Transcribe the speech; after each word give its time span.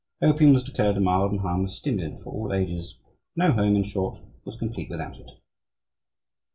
Opium 0.19 0.53
was 0.53 0.63
declared 0.63 0.97
a 0.97 0.99
mild 0.99 1.31
and 1.31 1.41
harmless 1.41 1.75
stimulant 1.77 2.23
for 2.23 2.33
all 2.33 2.51
ages. 2.53 2.95
No 3.35 3.51
home, 3.51 3.75
in 3.75 3.83
short, 3.83 4.19
was 4.45 4.57
complete 4.57 4.89
without 4.89 5.19
it. 5.19 5.29